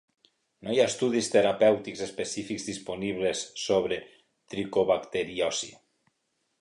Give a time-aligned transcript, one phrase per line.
[0.67, 4.01] No hi ha estudis terapèutics específics disponibles sobre
[4.55, 5.71] tricobacteriosi.